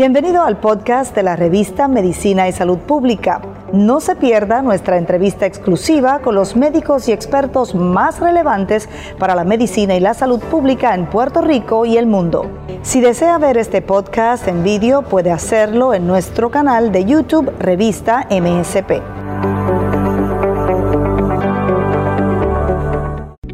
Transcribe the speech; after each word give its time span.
Bienvenido 0.00 0.44
al 0.44 0.56
podcast 0.56 1.14
de 1.14 1.22
la 1.22 1.36
revista 1.36 1.86
Medicina 1.86 2.48
y 2.48 2.52
Salud 2.52 2.78
Pública. 2.78 3.42
No 3.74 4.00
se 4.00 4.16
pierda 4.16 4.62
nuestra 4.62 4.96
entrevista 4.96 5.44
exclusiva 5.44 6.20
con 6.20 6.34
los 6.34 6.56
médicos 6.56 7.06
y 7.06 7.12
expertos 7.12 7.74
más 7.74 8.18
relevantes 8.18 8.88
para 9.18 9.34
la 9.34 9.44
medicina 9.44 9.94
y 9.94 10.00
la 10.00 10.14
salud 10.14 10.40
pública 10.40 10.94
en 10.94 11.04
Puerto 11.04 11.42
Rico 11.42 11.84
y 11.84 11.98
el 11.98 12.06
mundo. 12.06 12.50
Si 12.80 13.02
desea 13.02 13.36
ver 13.36 13.58
este 13.58 13.82
podcast 13.82 14.48
en 14.48 14.62
vídeo, 14.62 15.02
puede 15.02 15.32
hacerlo 15.32 15.92
en 15.92 16.06
nuestro 16.06 16.50
canal 16.50 16.92
de 16.92 17.04
YouTube 17.04 17.52
Revista 17.58 18.26
MSP. 18.30 19.02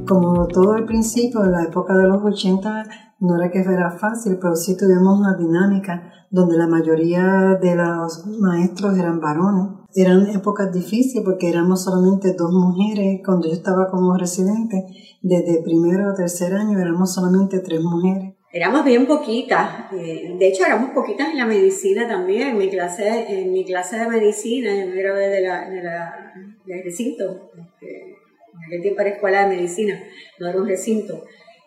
Como 0.06 0.46
todo 0.46 0.74
al 0.74 0.84
principio, 0.84 1.44
en 1.44 1.50
la 1.50 1.64
época 1.64 1.96
de 1.96 2.06
los 2.06 2.22
80, 2.22 2.84
no 3.18 3.34
era 3.34 3.50
que 3.50 3.64
fuera 3.64 3.90
fácil, 3.90 4.38
pero 4.40 4.54
sí 4.54 4.76
tuvimos 4.76 5.18
una 5.18 5.34
dinámica 5.34 6.12
donde 6.30 6.56
la 6.56 6.66
mayoría 6.66 7.58
de 7.60 7.74
los 7.74 8.26
maestros 8.26 8.98
eran 8.98 9.20
varones. 9.20 9.86
Eran 9.94 10.28
épocas 10.28 10.72
difíciles 10.72 11.24
porque 11.24 11.48
éramos 11.48 11.84
solamente 11.84 12.34
dos 12.34 12.52
mujeres. 12.52 13.20
Cuando 13.24 13.48
yo 13.48 13.54
estaba 13.54 13.90
como 13.90 14.16
residente, 14.16 14.84
desde 15.22 15.62
primero 15.62 16.10
a 16.10 16.14
tercer 16.14 16.54
año 16.54 16.78
éramos 16.78 17.14
solamente 17.14 17.60
tres 17.60 17.80
mujeres. 17.82 18.34
Éramos 18.52 18.84
bien 18.84 19.06
poquitas, 19.06 19.92
eh, 19.92 20.34
de 20.38 20.48
hecho 20.48 20.64
éramos 20.64 20.90
poquitas 20.90 21.28
en 21.28 21.36
la 21.36 21.44
medicina 21.44 22.08
también, 22.08 22.48
en 22.48 22.58
mi 22.58 22.70
clase, 22.70 23.26
en 23.28 23.52
mi 23.52 23.66
clase 23.66 23.98
de 23.98 24.08
medicina, 24.08 24.70
yo 24.70 24.86
me 24.86 24.94
gradué 24.94 25.28
de 25.28 25.40
la, 25.42 25.68
de 25.68 25.82
la, 25.82 26.32
del 26.64 26.82
recinto, 26.82 27.50
este, 27.54 28.16
en 28.54 28.64
aquel 28.66 28.80
tiempo 28.80 29.00
era 29.02 29.10
escuela 29.10 29.42
de 29.42 29.56
medicina, 29.56 30.02
no 30.38 30.48
era 30.48 30.58
un 30.58 30.66
recinto. 30.66 31.22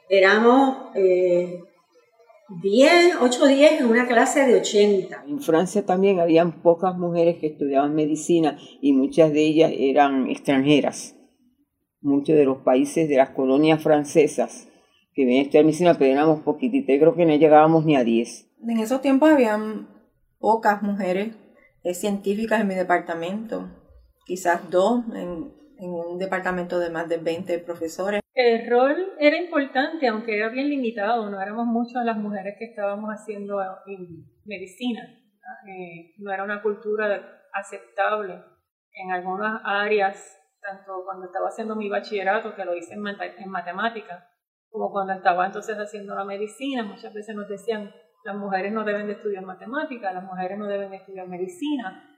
Éramos 0.09 0.87
eh, 0.95 1.59
10, 2.49 3.17
8 3.21 3.45
10 3.45 3.81
en 3.81 3.87
una 3.87 4.07
clase 4.07 4.45
de 4.45 4.55
80. 4.55 5.25
En 5.27 5.39
Francia 5.39 5.85
también 5.85 6.19
habían 6.19 6.61
pocas 6.61 6.97
mujeres 6.97 7.37
que 7.37 7.47
estudiaban 7.47 7.93
medicina 7.93 8.57
y 8.81 8.93
muchas 8.93 9.31
de 9.31 9.41
ellas 9.41 9.71
eran 9.75 10.27
extranjeras. 10.29 11.15
Muchos 12.01 12.35
de 12.35 12.45
los 12.45 12.59
países 12.59 13.07
de 13.07 13.17
las 13.17 13.31
colonias 13.31 13.83
francesas 13.83 14.67
que 15.13 15.25
venían 15.25 15.41
a 15.41 15.43
estudiar 15.43 15.65
medicina, 15.65 15.95
pero 15.97 16.13
éramos 16.13 16.41
poquititas. 16.41 16.95
Yo 16.95 16.99
creo 16.99 17.15
que 17.15 17.25
no 17.25 17.35
llegábamos 17.35 17.85
ni 17.85 17.95
a 17.95 18.03
10. 18.03 18.47
En 18.67 18.79
esos 18.79 19.01
tiempos 19.01 19.29
habían 19.29 19.87
pocas 20.39 20.81
mujeres 20.81 21.35
eh, 21.83 21.93
científicas 21.93 22.61
en 22.61 22.67
mi 22.67 22.75
departamento, 22.75 23.69
quizás 24.25 24.69
dos 24.69 25.03
en, 25.13 25.58
en 25.79 25.91
un 25.91 26.17
departamento 26.19 26.79
de 26.79 26.89
más 26.89 27.07
de 27.07 27.17
20 27.17 27.59
profesores. 27.59 28.21
El 28.33 28.69
rol 28.69 29.13
era 29.19 29.37
importante, 29.37 30.07
aunque 30.07 30.37
era 30.37 30.49
bien 30.49 30.69
limitado, 30.69 31.29
no 31.29 31.41
éramos 31.41 31.65
muchas 31.65 32.05
las 32.05 32.17
mujeres 32.17 32.55
que 32.57 32.65
estábamos 32.65 33.09
haciendo 33.09 33.59
en 33.87 34.25
medicina, 34.45 35.01
eh, 35.67 36.13
no 36.17 36.31
era 36.31 36.43
una 36.43 36.61
cultura 36.61 37.41
aceptable 37.53 38.41
en 38.93 39.11
algunas 39.11 39.61
áreas, 39.63 40.37
tanto 40.61 41.03
cuando 41.05 41.25
estaba 41.25 41.47
haciendo 41.47 41.75
mi 41.75 41.89
bachillerato, 41.89 42.55
que 42.55 42.65
lo 42.65 42.75
hice 42.75 42.93
en, 42.93 43.05
en 43.07 43.49
matemáticas, 43.49 44.23
como 44.69 44.91
cuando 44.91 45.13
estaba 45.13 45.45
entonces 45.45 45.75
haciendo 45.77 46.15
la 46.15 46.25
medicina, 46.25 46.83
muchas 46.83 47.13
veces 47.13 47.35
nos 47.35 47.47
decían, 47.47 47.91
las 48.23 48.35
mujeres 48.35 48.71
no 48.73 48.83
deben 48.83 49.07
de 49.07 49.13
estudiar 49.13 49.43
matemáticas, 49.43 50.13
las 50.13 50.23
mujeres 50.23 50.57
no 50.57 50.67
deben 50.67 50.91
de 50.91 50.97
estudiar 50.97 51.27
medicina, 51.27 52.08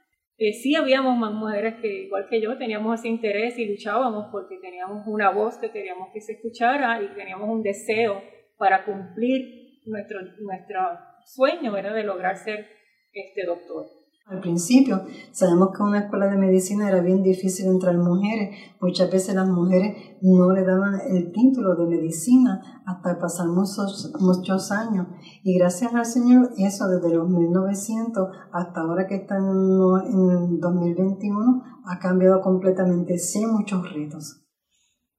sí 0.53 0.75
habíamos 0.75 1.17
más 1.17 1.34
mujeres 1.34 1.75
que, 1.81 2.06
igual 2.06 2.28
que 2.28 2.42
yo, 2.42 2.58
teníamos 2.58 3.00
ese 3.00 3.09
interés 3.09 3.59
y 3.59 3.66
luchábamos 3.66 4.30
porque 4.31 4.58
teníamos 4.58 5.06
una 5.06 5.30
voz 5.30 5.59
que 5.59 5.72
queríamos 5.72 6.09
que 6.11 6.22
se 6.22 6.33
escuchara 6.33 7.02
y 7.03 7.14
teníamos 7.16 7.48
un 7.48 7.61
deseo 7.61 8.22
para 8.58 8.83
cumplir 8.83 9.81
nuestro, 9.86 10.20
nuestro 10.39 10.80
sueño, 11.25 11.78
era 11.78 11.94
de 11.94 12.03
lograr 12.03 12.38
ser 12.38 12.66
este 13.14 13.45
doctor. 13.45 14.00
Al 14.31 14.39
principio, 14.39 15.02
sabemos 15.33 15.71
que 15.71 15.83
en 15.83 15.89
una 15.89 15.99
escuela 15.99 16.27
de 16.27 16.37
medicina 16.37 16.87
era 16.87 17.02
bien 17.02 17.21
difícil 17.21 17.65
entrar 17.65 17.97
mujeres. 17.97 18.55
Muchas 18.80 19.11
veces 19.11 19.36
las 19.36 19.49
mujeres 19.49 19.93
no 20.21 20.53
le 20.53 20.64
daban 20.64 21.02
el 21.09 21.33
título 21.33 21.75
de 21.75 21.86
medicina 21.86 22.81
hasta 22.86 23.20
pasar 23.20 23.47
muchos, 23.47 24.71
años. 24.71 25.08
Y 25.43 25.58
gracias 25.58 25.93
al 25.93 26.05
Señor, 26.05 26.53
eso 26.58 26.87
desde 26.87 27.14
los 27.14 27.27
1900 27.27 28.30
hasta 28.53 28.80
ahora 28.80 29.05
que 29.05 29.15
están 29.15 29.43
en 29.49 30.59
2021 30.61 31.64
ha 31.83 31.99
cambiado 31.99 32.39
completamente, 32.39 33.17
sin 33.17 33.52
muchos 33.52 33.83
retos. 33.91 34.45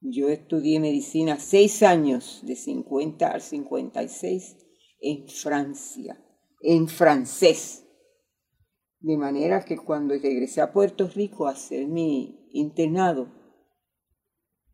Yo 0.01 0.27
estudié 0.27 0.79
medicina 0.79 1.37
seis 1.37 1.83
años, 1.83 2.41
de 2.47 2.55
50 2.55 3.27
al 3.27 3.41
56, 3.41 4.57
en 5.01 5.27
Francia, 5.27 6.17
en 6.63 6.87
francés 6.87 7.82
de 9.03 9.17
manera 9.17 9.65
que 9.65 9.77
cuando 9.77 10.13
regresé 10.13 10.61
a 10.61 10.71
Puerto 10.71 11.09
Rico 11.13 11.45
a 11.45 11.51
hacer 11.51 11.87
mi 11.87 12.47
internado, 12.53 13.27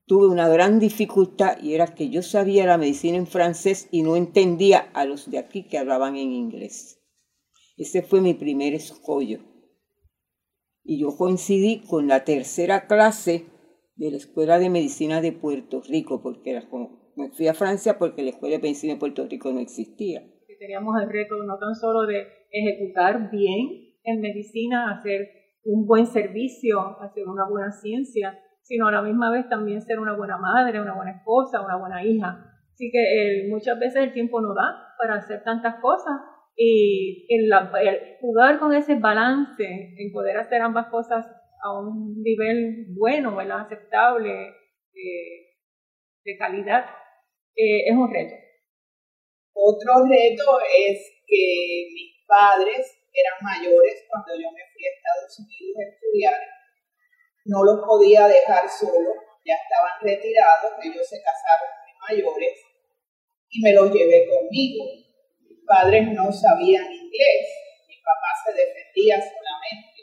tuve 0.05 0.27
una 0.27 0.47
gran 0.47 0.79
dificultad 0.79 1.57
y 1.59 1.73
era 1.73 1.95
que 1.95 2.09
yo 2.09 2.21
sabía 2.21 2.67
la 2.67 2.77
medicina 2.77 3.17
en 3.17 3.25
francés 3.25 3.87
y 3.91 4.03
no 4.03 4.15
entendía 4.15 4.91
a 4.93 5.05
los 5.05 5.31
de 5.31 5.39
aquí 5.39 5.67
que 5.67 5.79
hablaban 5.79 6.15
en 6.15 6.31
inglés. 6.31 7.01
Ese 7.75 8.03
fue 8.03 8.21
mi 8.21 8.35
primer 8.35 8.75
escollo. 8.75 9.39
Y 10.83 11.01
yo 11.01 11.17
coincidí 11.17 11.81
con 11.87 12.07
la 12.07 12.23
tercera 12.23 12.85
clase 12.85 13.47
de 13.95 14.11
la 14.11 14.17
Escuela 14.17 14.59
de 14.59 14.69
Medicina 14.69 15.21
de 15.21 15.31
Puerto 15.31 15.81
Rico, 15.81 16.21
porque 16.21 16.51
era 16.51 16.69
como, 16.69 17.13
fui 17.33 17.47
a 17.47 17.55
Francia 17.55 17.97
porque 17.97 18.21
la 18.21 18.29
Escuela 18.29 18.57
de 18.57 18.61
Medicina 18.61 18.93
de 18.93 18.99
Puerto 18.99 19.25
Rico 19.25 19.51
no 19.51 19.59
existía. 19.59 20.23
Teníamos 20.59 21.01
el 21.01 21.09
reto 21.09 21.35
no 21.45 21.57
tan 21.57 21.73
solo 21.73 22.05
de 22.05 22.27
ejecutar 22.51 23.31
bien 23.31 23.88
en 24.03 24.21
medicina, 24.21 24.91
hacer 24.91 25.29
un 25.63 25.85
buen 25.85 26.05
servicio, 26.05 26.99
hacer 27.01 27.27
una 27.27 27.47
buena 27.49 27.71
ciencia, 27.71 28.39
sino 28.61 28.87
a 28.87 28.91
la 28.91 29.01
misma 29.01 29.31
vez 29.31 29.47
también 29.49 29.81
ser 29.81 29.99
una 29.99 30.15
buena 30.15 30.37
madre, 30.37 30.79
una 30.79 30.95
buena 30.95 31.11
esposa, 31.11 31.61
una 31.61 31.77
buena 31.77 32.03
hija. 32.03 32.45
Así 32.73 32.91
que 32.91 33.47
muchas 33.49 33.79
veces 33.79 34.03
el 34.03 34.13
tiempo 34.13 34.41
no 34.41 34.53
da 34.53 34.95
para 34.97 35.15
hacer 35.15 35.43
tantas 35.43 35.81
cosas 35.81 36.21
y 36.55 37.27
jugar 38.19 38.59
con 38.59 38.73
ese 38.73 38.95
balance, 38.95 39.65
en 39.65 40.11
poder 40.11 40.37
hacer 40.37 40.61
ambas 40.61 40.87
cosas 40.87 41.25
a 41.63 41.79
un 41.79 42.21
nivel 42.21 42.87
bueno, 42.97 43.35
¿verdad? 43.35 43.61
aceptable, 43.61 44.49
eh, 44.93 45.49
de 46.25 46.37
calidad, 46.37 46.85
eh, 47.55 47.89
es 47.89 47.95
un 47.95 48.11
reto. 48.11 48.35
Otro 49.53 50.05
reto 50.05 50.59
es 50.77 51.23
que 51.25 51.87
mis 51.93 52.25
padres 52.27 52.98
eran 53.19 53.37
mayores 53.41 54.05
cuando 54.07 54.33
yo 54.35 54.47
me 54.51 54.63
fui 54.71 54.83
a 54.85 54.93
Estados 54.95 55.33
Unidos 55.39 55.75
a 55.79 55.89
estudiar. 55.91 56.39
No 57.45 57.63
los 57.63 57.79
podía 57.85 58.27
dejar 58.27 58.69
solos, 58.69 59.17
ya 59.43 59.55
estaban 59.55 59.99
retirados, 60.01 60.71
ellos 60.83 61.07
se 61.07 61.19
casaron 61.21 61.69
muy 61.83 61.93
mayores 62.07 62.55
y 63.49 63.61
me 63.61 63.73
los 63.73 63.91
llevé 63.91 64.27
conmigo. 64.29 64.85
Mis 65.41 65.59
padres 65.65 66.07
no 66.13 66.31
sabían 66.31 66.91
inglés, 66.91 67.45
mi 67.87 67.97
papá 67.99 68.31
se 68.45 68.51
defendía 68.53 69.17
solamente. 69.17 69.99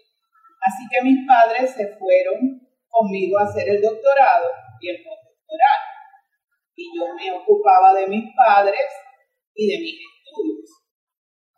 Así 0.60 0.82
que 0.90 1.02
mis 1.02 1.26
padres 1.26 1.70
se 1.70 1.96
fueron 1.96 2.60
conmigo 2.88 3.38
a 3.38 3.44
hacer 3.44 3.68
el 3.68 3.80
doctorado 3.80 4.50
y 4.80 4.90
el 4.90 5.04
postdoctorado. 5.04 5.86
Y 6.74 6.90
yo 6.96 7.14
me 7.14 7.30
ocupaba 7.32 7.94
de 7.94 8.06
mis 8.08 8.34
padres 8.34 8.86
y 9.54 9.66
de 9.66 9.78
mis 9.78 9.94
estudios 9.94 10.85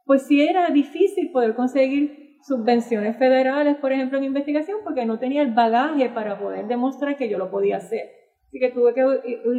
pues 0.09 0.23
sí 0.23 0.41
era 0.41 0.71
difícil 0.71 1.31
poder 1.33 1.55
conseguir 1.55 2.39
subvenciones 2.43 3.19
federales, 3.19 3.77
por 3.77 3.93
ejemplo, 3.93 4.17
en 4.17 4.25
investigación, 4.25 4.79
porque 4.83 5.05
no 5.05 5.19
tenía 5.19 5.43
el 5.43 5.53
bagaje 5.53 6.09
para 6.09 6.39
poder 6.39 6.67
demostrar 6.67 7.19
que 7.19 7.29
yo 7.29 7.37
lo 7.37 7.51
podía 7.51 7.77
hacer. 7.77 8.09
Así 8.47 8.59
que 8.59 8.71
tuve 8.71 8.95
que 8.95 9.05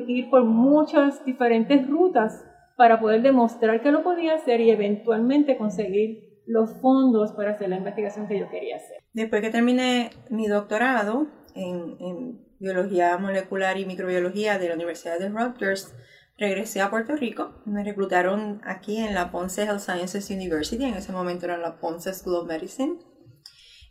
ir 0.08 0.28
por 0.32 0.46
muchas 0.46 1.24
diferentes 1.24 1.88
rutas 1.88 2.44
para 2.76 3.00
poder 3.00 3.22
demostrar 3.22 3.84
que 3.84 3.92
lo 3.92 4.02
podía 4.02 4.34
hacer 4.34 4.60
y 4.62 4.72
eventualmente 4.72 5.56
conseguir 5.56 6.42
los 6.48 6.82
fondos 6.82 7.32
para 7.34 7.52
hacer 7.52 7.70
la 7.70 7.78
investigación 7.78 8.28
que 8.28 8.40
yo 8.40 8.50
quería 8.50 8.78
hacer. 8.78 8.98
Después 9.14 9.44
que 9.44 9.52
terminé 9.52 10.10
mi 10.32 10.48
doctorado 10.48 11.28
en, 11.54 11.96
en 12.00 12.42
biología 12.60 13.20
molecular 13.20 13.78
y 13.78 13.86
microbiología 13.86 14.58
de 14.58 14.70
la 14.70 14.74
Universidad 14.74 15.20
de 15.20 15.30
Rutgers, 15.30 15.94
regresé 16.40 16.82
a 16.82 16.90
Puerto 16.90 17.16
Rico. 17.16 17.62
Me 17.66 17.84
reclutaron 17.84 18.62
aquí 18.64 18.98
en 18.98 19.14
la 19.14 19.30
Ponce 19.32 19.64
Health 19.64 19.82
Sciences 19.82 20.30
University, 20.30 20.86
en 20.86 20.96
ese 20.96 21.12
momento 21.12 21.46
era 21.46 21.58
la 21.58 21.80
Ponce 21.80 22.14
School 22.14 22.36
of 22.36 22.48
Medicine, 22.48 22.98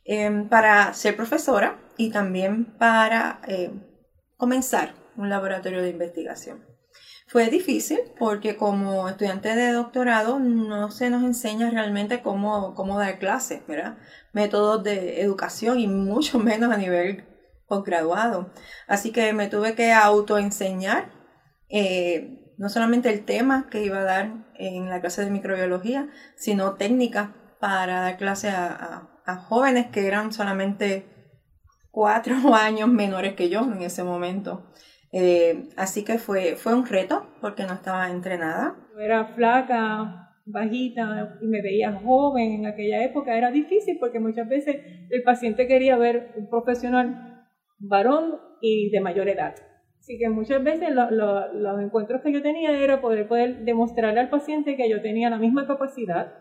em, 0.05 0.49
para 0.49 0.93
ser 0.95 1.17
profesora 1.17 1.79
y 1.97 2.11
también 2.11 2.77
para 2.79 3.41
eh, 3.47 3.71
comenzar 4.37 4.95
un 5.17 5.29
laboratorio 5.29 5.83
de 5.83 5.91
investigación. 5.91 6.65
Fue 7.27 7.51
difícil 7.51 7.99
porque 8.19 8.57
como 8.57 9.07
estudiante 9.07 9.55
de 9.55 9.73
doctorado 9.73 10.39
no 10.39 10.91
se 10.91 11.11
nos 11.11 11.23
enseña 11.23 11.69
realmente 11.69 12.23
cómo, 12.23 12.75
cómo 12.75 12.99
dar 12.99 13.19
clases, 13.19 13.67
¿verdad? 13.67 13.99
Métodos 14.33 14.83
de 14.83 15.21
educación 15.21 15.79
y 15.79 15.87
mucho 15.89 16.39
menos 16.39 16.73
a 16.73 16.79
nivel 16.79 17.27
posgraduado. 17.67 18.51
Así 18.87 19.13
que 19.13 19.35
me 19.35 19.49
tuve 19.49 19.75
que 19.75 19.93
autoenseñar 19.93 21.18
eh, 21.69 22.55
no 22.59 22.69
solamente 22.69 23.11
el 23.11 23.25
tema 23.25 23.69
que 23.71 23.85
iba 23.85 23.99
a 23.99 24.05
dar 24.05 24.53
en 24.59 24.89
la 24.89 25.01
clase 25.01 25.25
de 25.25 25.31
microbiología, 25.31 26.09
sino 26.37 26.75
técnicas 26.75 27.31
para 27.61 28.01
dar 28.01 28.17
clase 28.17 28.49
a, 28.51 29.15
jóvenes 29.49 29.89
que 29.89 30.07
eran 30.07 30.33
solamente 30.33 31.05
cuatro 31.91 32.35
años 32.55 32.89
menores 32.89 33.35
que 33.35 33.51
yo 33.51 33.61
en 33.61 33.83
ese 33.83 34.03
momento. 34.03 34.73
Eh, 35.13 35.69
así 35.77 36.05
que 36.05 36.19
fue, 36.19 36.57
fue 36.57 36.75
un 36.75 36.87
reto 36.87 37.27
porque 37.41 37.65
no 37.65 37.75
estaba 37.75 38.11
entrenada. 38.11 38.77
Era 38.99 39.27
flaca, 39.27 40.29
bajita 40.47 41.37
y 41.43 41.47
me 41.47 41.63
veía 41.63 42.01
joven 42.03 42.53
en 42.53 42.67
aquella 42.67 43.05
época. 43.05 43.37
Era 43.37 43.51
difícil 43.51 43.99
porque 44.01 44.19
muchas 44.19 44.49
veces 44.49 44.77
el 45.11 45.23
paciente 45.23 45.67
quería 45.67 45.97
ver 45.97 46.33
un 46.37 46.49
profesional 46.49 47.47
varón 47.79 48.41
y 48.61 48.91
de 48.91 49.01
mayor 49.01 49.29
edad. 49.29 49.55
Así 50.09 50.17
que 50.17 50.31
muchas 50.31 50.65
veces 50.65 50.89
los 50.91 51.81
encuentros 51.83 52.23
que 52.23 52.33
yo 52.33 52.41
tenía 52.41 52.83
era 52.83 52.99
poder, 52.99 53.29
poder 53.29 53.59
demostrarle 53.59 54.21
al 54.21 54.31
paciente 54.31 54.75
que 54.75 54.89
yo 54.89 55.03
tenía 55.03 55.29
la 55.29 55.37
misma 55.37 55.67
capacidad 55.67 56.33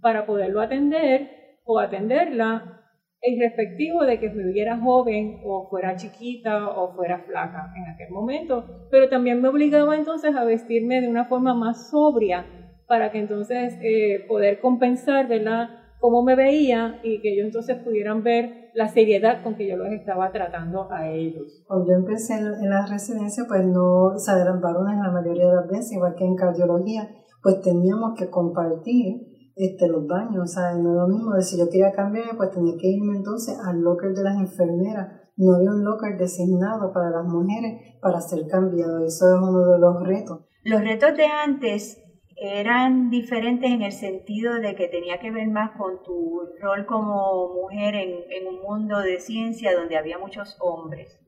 para 0.00 0.26
poderlo 0.26 0.60
atender 0.60 1.58
o 1.64 1.80
atenderla 1.80 2.84
irrespectivo 3.22 4.06
de 4.06 4.20
que 4.20 4.28
viviera 4.28 4.78
joven 4.78 5.40
o 5.42 5.68
fuera 5.68 5.96
chiquita 5.96 6.68
o 6.68 6.94
fuera 6.94 7.18
flaca 7.18 7.72
en 7.74 7.88
aquel 7.88 8.10
momento, 8.10 8.64
pero 8.92 9.08
también 9.08 9.40
me 9.40 9.48
obligaba 9.48 9.96
entonces 9.96 10.32
a 10.32 10.44
vestirme 10.44 11.00
de 11.00 11.08
una 11.08 11.24
forma 11.24 11.52
más 11.52 11.90
sobria 11.90 12.46
para 12.86 13.10
que 13.10 13.18
entonces 13.18 13.76
eh, 13.82 14.24
poder 14.28 14.60
compensar, 14.60 15.26
¿verdad? 15.26 15.66
Cómo 16.00 16.22
me 16.22 16.36
veía 16.36 17.00
y 17.02 17.20
que 17.20 17.32
ellos 17.32 17.46
entonces 17.46 17.82
pudieran 17.82 18.22
ver 18.22 18.70
la 18.74 18.88
seriedad 18.88 19.42
con 19.42 19.54
que 19.54 19.66
yo 19.66 19.76
los 19.76 19.88
estaba 19.88 20.30
tratando 20.30 20.90
a 20.92 21.08
ellos. 21.08 21.64
Cuando 21.66 21.86
yo 21.88 21.94
empecé 21.94 22.34
en, 22.34 22.68
la 22.70 22.86
residencia, 22.86 23.44
pues 23.48 23.64
no, 23.64 24.08
o 24.14 24.18
sea, 24.18 24.40
eran 24.40 24.60
varones 24.60 24.98
la 25.02 25.10
mayoría 25.10 25.48
de 25.48 25.56
las 25.56 25.68
veces, 25.68 25.92
igual 25.92 26.14
que 26.14 26.24
en 26.24 26.36
cardiología, 26.36 27.08
pues 27.42 27.62
teníamos 27.62 28.18
que 28.18 28.28
compartir 28.28 29.36
este, 29.56 29.88
los 29.88 30.06
baños, 30.06 30.42
o 30.42 30.46
sea, 30.46 30.74
no 30.74 30.90
es 30.90 30.96
lo 30.96 31.08
mismo 31.08 31.40
si 31.40 31.58
yo 31.58 31.70
quería 31.70 31.90
cambiar, 31.90 32.36
pues 32.36 32.50
tenía 32.50 32.74
que 32.78 32.88
irme 32.88 33.16
entonces 33.16 33.56
al 33.64 33.80
locker 33.80 34.12
de 34.12 34.22
las 34.22 34.36
enfermeras, 34.36 35.08
no 35.38 35.54
había 35.54 35.70
un 35.70 35.82
locker 35.82 36.18
designado 36.18 36.92
para 36.92 37.08
las 37.08 37.24
mujeres 37.24 37.98
para 38.02 38.20
ser 38.20 38.46
cambiado, 38.46 38.98
eso 39.06 39.24
es 39.24 39.40
uno 39.40 39.72
de 39.72 39.78
los 39.78 40.02
retos. 40.02 40.40
Los 40.64 40.82
retos 40.82 41.16
de 41.16 41.24
antes 41.24 42.02
eran 42.36 43.08
diferentes 43.08 43.70
en 43.70 43.82
el 43.82 43.92
sentido 43.92 44.54
de 44.60 44.74
que 44.74 44.88
tenía 44.88 45.18
que 45.18 45.30
ver 45.30 45.48
más 45.48 45.70
con 45.72 46.02
tu 46.02 46.42
rol 46.60 46.84
como 46.84 47.48
mujer 47.54 47.94
en, 47.94 48.46
un 48.46 48.60
mundo 48.60 49.00
de 49.00 49.20
ciencia 49.20 49.74
donde 49.74 49.96
había 49.96 50.18
muchos 50.18 50.56
hombres. 50.60 51.18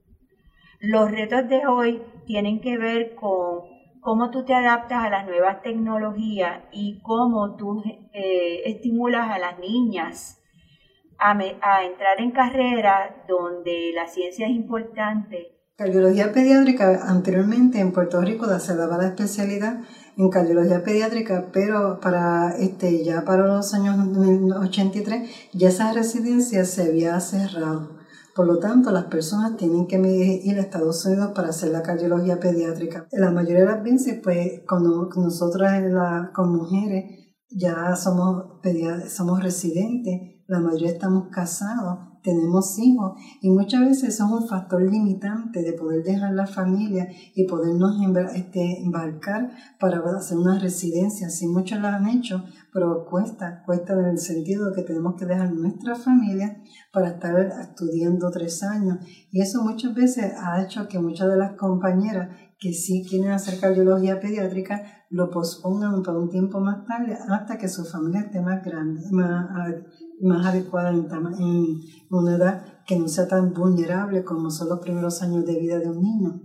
Los 0.81 1.11
retos 1.11 1.49
de 1.49 1.67
hoy 1.67 2.03
tienen 2.27 2.61
que 2.61 2.77
ver 2.77 3.15
con 3.15 3.63
cómo 4.01 4.31
tú 4.31 4.45
te 4.45 4.55
adaptas 4.55 5.05
a 5.05 5.11
las 5.11 5.27
nuevas 5.27 5.63
tecnologías 5.63 6.63
y 6.73 7.01
cómo 7.01 7.57
tú 7.57 7.83
eh, 8.13 8.63
estimulas 8.67 9.31
a 9.31 9.39
las 9.39 9.59
niñas 9.59 10.45
a, 11.19 11.37
a, 11.63 11.85
entrar 11.85 12.21
en 12.21 12.31
carreras 12.31 13.13
donde 13.27 13.93
la 13.95 14.07
ciencia 14.07 14.47
es 14.47 14.53
importante. 14.53 15.58
Cardiología 15.79 16.33
pediátrica, 16.33 17.09
anteriormente 17.09 17.79
en 17.79 17.93
Puerto 17.93 18.21
Rico 18.21 18.47
se 18.59 18.75
daba 18.75 18.99
la 18.99 19.07
especialidad 19.07 19.79
en 20.17 20.29
cardiología 20.29 20.83
pediátrica, 20.83 21.51
pero 21.53 22.01
para 22.01 22.57
este 22.59 23.05
ya 23.05 23.25
para 23.25 23.47
los 23.47 23.73
años 23.75 23.97
83 24.61 25.31
ya 25.53 25.69
esa 25.69 25.93
residencia 25.93 26.65
se 26.65 26.83
había 26.83 27.21
cerrado. 27.21 27.97
Por 28.35 28.49
lo 28.49 28.59
tanto, 28.59 28.91
las 28.91 29.05
personas 29.05 29.57
tienen 29.57 29.87
que 29.87 29.99
ir 30.43 30.59
a 30.59 30.63
Estados 30.63 31.07
Unidos 31.07 31.31
para 31.33 31.51
hacer 31.51 31.71
la 31.71 31.85
cardiología 31.85 32.41
pediátrica. 32.41 33.07
La 33.13 33.31
mayoría 33.31 33.61
de 33.61 33.67
las 33.67 33.83
veces, 33.85 34.19
pues, 34.21 34.63
cuando 34.69 35.09
nosotras 35.15 35.81
con 36.35 36.57
mujeres 36.57 37.05
ya 37.51 37.95
somos, 37.95 38.61
somos 39.09 39.45
residentes, 39.45 40.43
la 40.49 40.59
mayoría 40.59 40.91
estamos 40.91 41.29
casados, 41.31 42.08
tenemos 42.23 42.79
hijos 42.79 43.19
y 43.41 43.51
muchas 43.51 43.81
veces 43.81 44.15
es 44.15 44.21
un 44.21 44.47
factor 44.47 44.83
limitante 44.83 45.63
de 45.63 45.73
poder 45.73 46.03
dejar 46.03 46.33
la 46.33 46.47
familia 46.47 47.09
y 47.35 47.47
podernos 47.47 47.97
este, 48.35 48.83
embarcar 48.83 49.51
para 49.79 49.99
hacer 50.17 50.39
una 50.39 50.59
residencia. 50.59 51.31
Sí, 51.31 51.47
muchos 51.47 51.79
lo 51.79 51.89
han 51.89 52.09
hecho, 52.09 52.45
pero 52.73 53.07
cuesta, 53.07 53.63
cuesta 53.65 53.95
en 53.95 54.07
el 54.07 54.19
sentido 54.19 54.71
de 54.71 54.77
que 54.77 54.83
tenemos 54.83 55.15
que 55.17 55.27
dejar 55.27 55.53
nuestra 55.53 55.95
familia 55.95 56.63
para 56.93 57.11
estar 57.11 57.39
estudiando 57.61 58.31
tres 58.31 58.63
años. 58.63 58.99
Y 59.31 59.41
eso 59.41 59.63
muchas 59.63 59.95
veces 59.95 60.33
ha 60.39 60.63
hecho 60.63 60.89
que 60.89 60.99
muchas 60.99 61.29
de 61.29 61.37
las 61.37 61.53
compañeras 61.53 62.31
que 62.59 62.73
sí 62.73 63.05
quieren 63.09 63.31
hacer 63.31 63.61
cardiología 63.61 64.21
pediátrica 64.21 65.07
lo 65.11 65.31
pospongan 65.31 66.03
para 66.03 66.19
un 66.19 66.29
tiempo 66.29 66.61
más 66.61 66.85
tarde 66.87 67.17
hasta 67.29 67.57
que 67.57 67.69
su 67.69 67.85
familia 67.85 68.21
esté 68.21 68.41
más 68.41 68.65
grande, 68.65 69.01
más, 69.13 69.49
más 70.21 70.47
adecuada 70.47 70.91
en, 70.91 71.07
en 71.39 71.81
una 72.11 72.37
edad 72.37 72.85
que 72.87 72.99
no 72.99 73.09
sea 73.09 73.29
tan 73.29 73.53
vulnerable 73.53 74.25
como 74.25 74.51
son 74.51 74.69
los 74.69 74.81
primeros 74.81 75.23
años 75.23 75.47
de 75.47 75.59
vida 75.59 75.79
de 75.79 75.89
un 75.89 76.01
niño. 76.01 76.43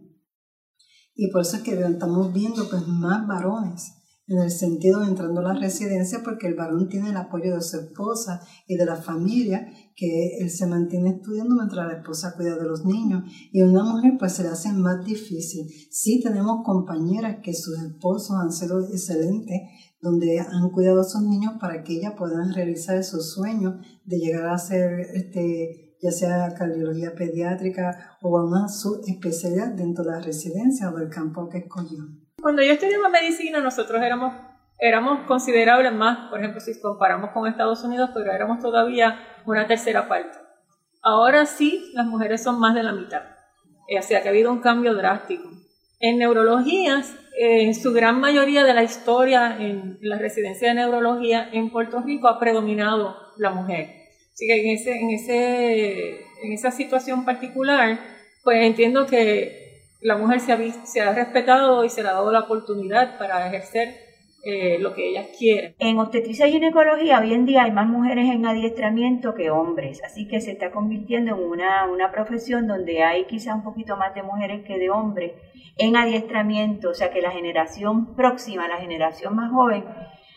Y 1.16 1.32
por 1.32 1.42
eso 1.42 1.58
es 1.58 1.64
que 1.64 1.80
estamos 1.80 2.32
viendo 2.32 2.70
pues 2.70 2.88
más 2.88 3.28
varones 3.28 4.03
en 4.28 4.40
el 4.40 4.52
sentido 4.52 5.02
de 5.02 5.08
entrando 5.08 5.42
a 5.42 5.54
la 5.54 5.60
residencia 5.60 6.22
porque 6.24 6.48
el 6.48 6.56
varón 6.56 6.88
tiene 6.88 7.10
el 7.10 7.18
apoyo 7.18 7.56
de 7.56 7.62
su 7.62 7.78
esposa 7.78 8.40
y 8.68 8.76
de 8.76 8.86
la 8.86 8.96
familia 8.96 9.68
que 9.96 10.38
él 10.40 10.50
se 10.50 10.66
mantiene 10.66 11.10
estudiando 11.10 11.56
mientras 11.56 11.88
la 11.88 11.98
esposa 11.98 12.34
cuida 12.36 12.56
de 12.56 12.64
los 12.64 12.86
niños 12.86 13.24
y 13.52 13.62
a 13.62 13.66
una 13.66 13.84
mujer 13.84 14.14
pues 14.18 14.34
se 14.34 14.44
le 14.44 14.50
hace 14.50 14.72
más 14.72 15.04
difícil. 15.04 15.68
Sí 15.92 16.22
tenemos 16.22 16.62
compañeras 16.64 17.40
que 17.44 17.54
sus 17.54 17.78
esposos 17.84 18.38
han 18.42 18.52
sido 18.52 18.80
excelentes 18.88 19.62
donde 20.02 20.40
han 20.40 20.70
cuidado 20.70 21.02
a 21.02 21.06
sus 21.06 21.22
niños 21.24 21.54
para 21.60 21.84
que 21.84 21.94
ellas 21.98 22.14
puedan 22.18 22.54
realizar 22.54 23.04
sus 23.04 23.34
sueños 23.34 23.76
de 24.06 24.20
llegar 24.20 24.48
a 24.48 24.58
ser 24.58 25.00
este, 25.14 25.98
ya 26.02 26.12
sea 26.12 26.54
cardiología 26.54 27.14
pediátrica 27.14 28.18
o 28.22 28.38
a 28.38 28.46
una 28.46 28.68
subespecialidad 28.68 29.74
dentro 29.74 30.04
de 30.04 30.12
la 30.12 30.20
residencia 30.22 30.90
o 30.90 30.98
del 30.98 31.10
campo 31.10 31.50
que 31.50 31.60
escogió. 31.60 32.23
Cuando 32.44 32.62
yo 32.62 32.74
estudiaba 32.74 33.08
medicina, 33.08 33.62
nosotros 33.62 34.02
éramos, 34.02 34.34
éramos 34.78 35.26
considerables 35.28 35.94
más, 35.94 36.30
por 36.30 36.40
ejemplo, 36.40 36.60
si 36.60 36.78
comparamos 36.82 37.32
con 37.32 37.48
Estados 37.48 37.82
Unidos, 37.86 38.10
pero 38.14 38.34
éramos 38.34 38.60
todavía 38.60 39.18
una 39.46 39.66
tercera 39.66 40.10
parte. 40.10 40.38
Ahora 41.02 41.46
sí, 41.46 41.92
las 41.94 42.06
mujeres 42.06 42.44
son 42.44 42.60
más 42.60 42.76
de 42.76 42.84
la 42.84 42.92
mitad. 42.92 43.22
Eh, 43.88 43.98
o 43.98 44.02
sea 44.02 44.22
que 44.22 44.28
ha 44.28 44.32
habido 44.32 44.52
un 44.52 44.60
cambio 44.60 44.94
drástico. 44.94 45.50
En 46.02 46.18
neurologías, 46.18 47.16
en 47.40 47.74
su 47.74 47.94
gran 47.94 48.20
mayoría 48.20 48.66
de 48.66 48.74
la 48.74 48.84
historia 48.84 49.56
en 49.58 49.98
la 50.02 50.18
residencia 50.18 50.68
de 50.68 50.74
neurología 50.74 51.48
en 51.54 51.70
Puerto 51.70 52.02
Rico 52.02 52.28
ha 52.28 52.42
predominado 52.42 53.16
la 53.38 53.52
mujer. 53.52 53.88
Así 54.34 54.48
que 54.48 54.60
en, 54.60 54.70
ese, 54.76 55.00
en, 55.00 55.12
ese, 55.12 56.10
en 56.44 56.52
esa 56.52 56.72
situación 56.72 57.24
particular, 57.24 57.98
pues 58.44 58.66
entiendo 58.66 59.06
que 59.06 59.63
la 60.04 60.18
mujer 60.18 60.40
se 60.40 60.52
ha, 60.52 60.58
se 60.86 61.02
ha 61.02 61.14
respetado 61.14 61.84
y 61.84 61.90
se 61.90 62.04
le 62.04 62.10
ha 62.10 62.14
dado 62.14 62.32
la 62.32 62.42
oportunidad 62.42 63.18
para 63.18 63.48
ejercer 63.48 63.96
eh, 64.46 64.78
lo 64.80 64.94
que 64.94 65.10
ellas 65.10 65.28
quieren. 65.38 65.74
En 65.80 65.98
obstetricia 66.00 66.46
y 66.48 66.52
ginecología 66.52 67.20
hoy 67.20 67.34
en 67.34 67.46
día 67.46 67.64
hay 67.64 67.72
más 67.72 67.88
mujeres 67.88 68.30
en 68.30 68.46
adiestramiento 68.46 69.34
que 69.34 69.50
hombres, 69.50 70.04
así 70.04 70.28
que 70.28 70.42
se 70.42 70.52
está 70.52 70.72
convirtiendo 70.72 71.36
en 71.36 71.42
una, 71.42 71.86
una 71.86 72.12
profesión 72.12 72.68
donde 72.68 73.04
hay 73.04 73.24
quizá 73.26 73.56
un 73.56 73.64
poquito 73.64 73.96
más 73.96 74.14
de 74.14 74.22
mujeres 74.22 74.66
que 74.66 74.78
de 74.78 74.90
hombres 74.90 75.32
en 75.78 75.96
adiestramiento, 75.96 76.90
o 76.90 76.94
sea 76.94 77.10
que 77.10 77.22
la 77.22 77.32
generación 77.32 78.16
próxima, 78.16 78.68
la 78.68 78.78
generación 78.78 79.34
más 79.34 79.50
joven, 79.50 79.86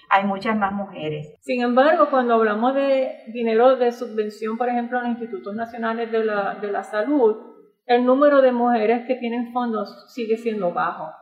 hay 0.09 0.25
muchas 0.25 0.57
más 0.57 0.73
mujeres. 0.73 1.35
Sin 1.41 1.61
embargo, 1.63 2.09
cuando 2.09 2.35
hablamos 2.35 2.75
de 2.75 3.11
dinero 3.33 3.77
de 3.77 3.91
subvención, 3.91 4.57
por 4.57 4.69
ejemplo, 4.69 5.01
en 5.03 5.11
institutos 5.11 5.53
nacionales 5.55 6.13
de 6.13 6.25
la, 6.25 6.55
de 6.55 6.71
la 6.71 6.85
salud, 6.85 7.56
el 7.87 8.05
número 8.05 8.43
de 8.43 8.53
mujeres 8.53 9.07
que 9.07 9.15
tienen 9.15 9.53
fondos 9.53 10.13
sigue 10.13 10.37
siendo 10.37 10.73
bajo. 10.73 11.13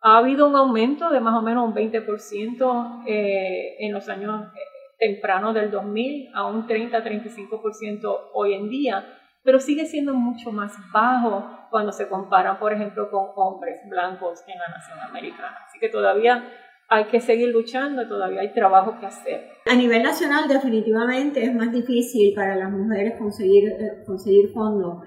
Ha 0.00 0.18
habido 0.18 0.48
un 0.48 0.56
aumento 0.56 1.10
de 1.10 1.20
más 1.20 1.34
o 1.36 1.42
menos 1.42 1.66
un 1.66 1.74
20% 1.74 3.04
eh, 3.06 3.76
en 3.78 3.92
los 3.92 4.08
años 4.08 4.46
eh, 4.54 4.58
tempranos 4.98 5.54
del 5.54 5.70
2000 5.70 6.30
a 6.34 6.46
un 6.46 6.66
30-35% 6.66 8.30
hoy 8.34 8.54
en 8.54 8.68
día, 8.68 9.06
pero 9.42 9.60
sigue 9.60 9.86
siendo 9.86 10.14
mucho 10.14 10.50
más 10.52 10.76
bajo 10.92 11.68
cuando 11.70 11.92
se 11.92 12.08
compara, 12.08 12.58
por 12.58 12.72
ejemplo, 12.72 13.10
con 13.10 13.26
hombres 13.36 13.80
blancos 13.88 14.42
en 14.46 14.58
la 14.58 14.68
nación 14.68 14.98
americana. 15.00 15.56
Así 15.66 15.78
que 15.78 15.88
todavía 15.88 16.48
hay 16.88 17.04
que 17.04 17.20
seguir 17.20 17.48
luchando, 17.48 18.08
todavía 18.08 18.40
hay 18.40 18.52
trabajo 18.52 18.98
que 18.98 19.06
hacer. 19.06 19.50
A 19.70 19.74
nivel 19.74 20.02
nacional 20.02 20.48
definitivamente 20.48 21.44
es 21.44 21.54
más 21.54 21.70
difícil 21.70 22.34
para 22.34 22.56
las 22.56 22.70
mujeres 22.70 23.18
conseguir, 23.18 23.68
eh, 23.68 24.04
conseguir 24.06 24.52
fondos 24.52 25.04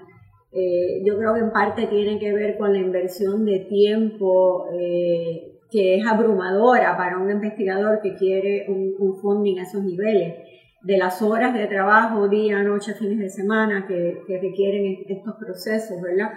eh, 0.52 1.02
yo 1.04 1.16
creo 1.16 1.34
que 1.34 1.40
en 1.40 1.50
parte 1.50 1.86
tiene 1.86 2.18
que 2.18 2.32
ver 2.32 2.58
con 2.58 2.72
la 2.72 2.78
inversión 2.78 3.44
de 3.44 3.60
tiempo 3.60 4.68
eh, 4.78 5.60
que 5.70 5.96
es 5.96 6.06
abrumadora 6.06 6.96
para 6.96 7.18
un 7.18 7.30
investigador 7.30 8.00
que 8.02 8.14
quiere 8.14 8.66
un, 8.68 8.94
un, 8.98 9.16
funding 9.16 9.58
a 9.58 9.62
esos 9.62 9.82
niveles, 9.82 10.34
de 10.82 10.98
las 10.98 11.22
horas 11.22 11.54
de 11.54 11.66
trabajo, 11.66 12.28
día, 12.28 12.62
noche, 12.62 12.92
fines 12.94 13.18
de 13.18 13.30
semana 13.30 13.86
que, 13.86 14.22
que 14.26 14.38
requieren 14.40 15.04
estos 15.08 15.34
procesos, 15.36 16.02
¿verdad? 16.02 16.32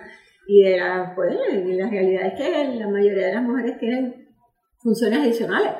Y 0.48 0.64
de 0.64 0.78
la, 0.78 1.14
pues, 1.16 1.36
la 1.52 1.90
realidad 1.90 2.28
es 2.28 2.34
que 2.36 2.76
la 2.76 2.88
mayoría 2.88 3.28
de 3.28 3.34
las 3.34 3.44
mujeres 3.44 3.80
tienen 3.80 4.28
funciones 4.78 5.20
adicionales 5.20 5.74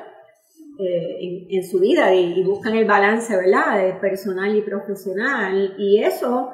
eh, 0.78 1.46
en, 1.48 1.64
su 1.64 1.80
vida 1.80 2.12
y, 2.14 2.42
buscan 2.42 2.74
el 2.74 2.84
balance, 2.84 3.34
¿verdad?, 3.34 3.82
de 3.82 3.92
personal 3.94 4.54
y 4.54 4.62
profesional. 4.62 5.74
Y 5.78 6.02
eso 6.02 6.50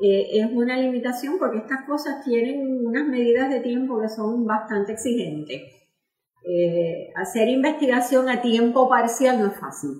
eh, 0.00 0.40
es 0.40 0.46
una 0.52 0.76
limitación 0.76 1.38
porque 1.38 1.58
estas 1.58 1.86
cosas 1.86 2.24
tienen 2.24 2.86
unas 2.86 3.06
medidas 3.06 3.50
de 3.50 3.60
tiempo 3.60 4.00
que 4.00 4.08
son 4.08 4.44
bastante 4.44 4.92
exigentes. 4.92 5.62
Eh, 6.48 7.12
hacer 7.16 7.48
investigación 7.48 8.28
a 8.28 8.40
tiempo 8.40 8.88
parcial 8.88 9.40
no 9.40 9.46
es 9.46 9.58
fácil. 9.58 9.90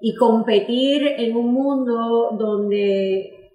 Y 0.00 0.14
competir 0.16 1.02
en 1.18 1.36
un 1.36 1.52
mundo 1.52 2.30
donde, 2.38 3.52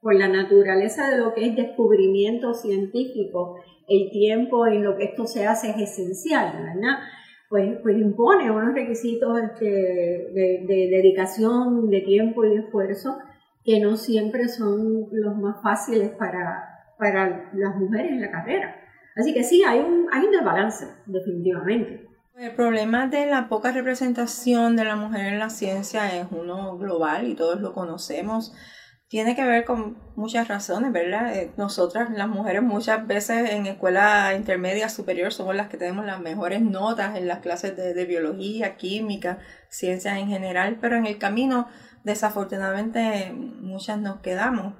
por 0.00 0.14
la 0.14 0.28
naturaleza 0.28 1.10
de 1.10 1.18
lo 1.18 1.34
que 1.34 1.46
es 1.46 1.56
descubrimiento 1.56 2.54
científico, 2.54 3.56
el 3.88 4.10
tiempo 4.10 4.66
en 4.66 4.82
lo 4.82 4.96
que 4.96 5.04
esto 5.04 5.26
se 5.26 5.46
hace 5.46 5.70
es 5.70 5.76
esencial, 5.76 6.52
¿verdad? 6.52 6.98
pues, 7.54 7.78
pues 7.84 7.96
impone 7.98 8.50
unos 8.50 8.74
requisitos 8.74 9.40
este, 9.40 9.64
de, 9.64 10.88
dedicación, 10.90 11.88
de 11.88 12.00
tiempo 12.00 12.44
y 12.44 12.50
de 12.50 12.56
esfuerzo 12.56 13.16
que 13.64 13.80
no 13.80 13.96
siempre 13.96 14.48
son 14.48 15.08
los 15.10 15.36
más 15.36 15.62
fáciles 15.62 16.10
para, 16.10 16.94
para 16.98 17.50
las 17.54 17.76
mujeres 17.76 18.12
en 18.12 18.20
la 18.20 18.30
carrera. 18.30 18.76
Así 19.16 19.32
que 19.32 19.42
sí, 19.42 19.62
hay 19.62 19.80
un, 19.80 20.06
hay 20.12 20.26
un 20.26 20.32
desbalance, 20.32 20.86
definitivamente. 21.06 22.08
El 22.36 22.54
problema 22.54 23.06
de 23.06 23.26
la 23.26 23.48
poca 23.48 23.70
representación 23.72 24.76
de 24.76 24.84
la 24.84 24.96
mujer 24.96 25.32
en 25.32 25.38
la 25.38 25.50
ciencia 25.50 26.16
es 26.16 26.26
uno 26.30 26.76
global 26.76 27.28
y 27.28 27.34
todos 27.34 27.60
lo 27.60 27.72
conocemos 27.72 28.54
tiene 29.14 29.36
que 29.36 29.44
ver 29.44 29.64
con 29.64 29.96
muchas 30.16 30.48
razones, 30.48 30.90
¿verdad? 30.90 31.36
Eh, 31.36 31.52
nosotras, 31.56 32.10
las 32.10 32.26
mujeres, 32.26 32.62
muchas 32.62 33.06
veces 33.06 33.50
en 33.50 33.66
escuela 33.66 34.34
intermedia 34.34 34.88
superior 34.88 35.32
somos 35.32 35.54
las 35.54 35.68
que 35.68 35.76
tenemos 35.76 36.04
las 36.04 36.20
mejores 36.20 36.62
notas 36.62 37.16
en 37.16 37.28
las 37.28 37.38
clases 37.38 37.76
de, 37.76 38.04
biología, 38.06 38.76
química, 38.76 39.38
ciencias 39.68 40.18
en 40.18 40.26
general, 40.26 40.78
pero 40.80 40.96
en 40.96 41.06
el 41.06 41.18
camino, 41.18 41.68
desafortunadamente, 42.04 43.32
muchas 43.32 43.98
nos 43.98 44.20
quedamos 44.20 44.74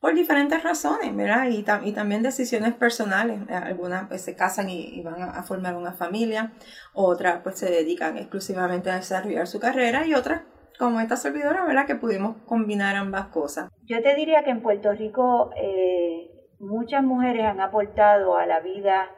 por 0.00 0.14
diferentes 0.14 0.62
razones, 0.62 1.14
¿verdad? 1.14 1.46
Y, 1.48 1.64
y 1.88 1.92
también 1.92 2.22
decisiones 2.22 2.74
personales. 2.74 3.40
Algunas 3.50 4.08
pues 4.08 4.22
se 4.22 4.34
casan 4.34 4.70
y, 4.70 5.02
van 5.02 5.22
a, 5.22 5.30
a, 5.30 5.42
formar 5.42 5.76
una 5.76 5.92
familia, 5.92 6.52
otras 6.94 7.40
pues 7.42 7.58
se 7.58 7.70
dedican 7.70 8.16
exclusivamente 8.16 8.90
a 8.90 8.96
desarrollar 8.96 9.46
su 9.46 9.60
carrera 9.60 10.06
y 10.06 10.14
otras 10.14 10.42
como 10.78 10.98
esta 10.98 11.16
servidora, 11.16 11.66
¿verdad? 11.66 11.86
Que 11.86 11.94
pudimos 11.94 12.38
combinar 12.46 12.96
ambas 12.96 13.26
cosas. 13.26 13.70
Yo 13.84 14.00
te 14.02 14.14
diría 14.14 14.42
que 14.42 14.50
en 14.50 14.62
Puerto 14.62 14.92
Rico 14.92 15.50
eh, 15.54 16.30
muchas 16.58 17.02
mujeres 17.04 17.44
han 17.44 17.60
aportado 17.60 18.38
a 18.38 18.46
la 18.46 18.60
vida, 18.60 19.10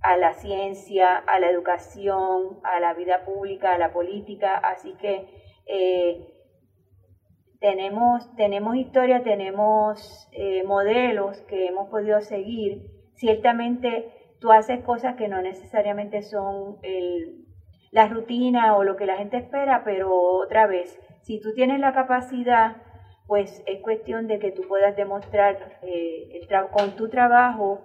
a 0.00 0.16
la 0.16 0.32
ciencia, 0.32 1.16
a 1.16 1.38
la 1.38 1.50
educación, 1.50 2.60
a 2.62 2.80
la 2.80 2.94
vida 2.94 3.26
pública, 3.26 3.74
a 3.74 3.78
la 3.78 3.92
política, 3.92 4.54
así 4.56 4.94
que 4.94 5.28
eh, 5.66 6.33
tenemos, 7.64 8.36
tenemos 8.36 8.76
historia, 8.76 9.22
tenemos 9.22 10.28
eh, 10.32 10.62
modelos 10.64 11.38
que 11.48 11.68
hemos 11.68 11.88
podido 11.88 12.20
seguir. 12.20 12.90
Ciertamente 13.14 14.12
tú 14.38 14.52
haces 14.52 14.84
cosas 14.84 15.16
que 15.16 15.28
no 15.28 15.40
necesariamente 15.40 16.20
son 16.20 16.76
el, 16.82 17.46
la 17.90 18.06
rutina 18.08 18.76
o 18.76 18.84
lo 18.84 18.96
que 18.96 19.06
la 19.06 19.16
gente 19.16 19.38
espera, 19.38 19.82
pero 19.82 20.12
otra 20.14 20.66
vez, 20.66 21.00
si 21.22 21.40
tú 21.40 21.54
tienes 21.54 21.80
la 21.80 21.94
capacidad, 21.94 22.82
pues 23.26 23.62
es 23.64 23.80
cuestión 23.80 24.26
de 24.26 24.38
que 24.38 24.52
tú 24.52 24.68
puedas 24.68 24.94
demostrar 24.94 25.78
eh, 25.80 26.46
con 26.70 26.96
tu 26.96 27.08
trabajo 27.08 27.80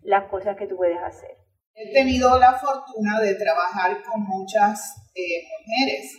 las 0.00 0.24
cosas 0.30 0.56
que 0.56 0.66
tú 0.66 0.78
puedes 0.78 1.02
hacer. 1.02 1.36
He 1.74 1.92
tenido 1.92 2.38
la 2.38 2.54
fortuna 2.54 3.20
de 3.20 3.34
trabajar 3.34 4.02
con 4.04 4.22
muchas 4.22 4.96
eh, 5.14 5.44
mujeres 5.66 6.16